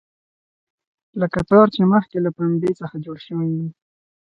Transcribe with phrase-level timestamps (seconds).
[1.21, 3.69] لکه تار چې مخکې له پنبې څخه جوړ شوی وي.